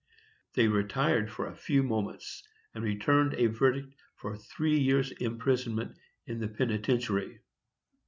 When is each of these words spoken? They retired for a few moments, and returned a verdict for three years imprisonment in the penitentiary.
They 0.55 0.67
retired 0.67 1.29
for 1.29 1.45
a 1.45 1.55
few 1.55 1.83
moments, 1.83 2.41
and 2.73 2.83
returned 2.83 3.35
a 3.35 3.45
verdict 3.45 3.93
for 4.15 4.35
three 4.35 4.79
years 4.79 5.11
imprisonment 5.11 5.95
in 6.25 6.39
the 6.39 6.47
penitentiary. 6.47 7.39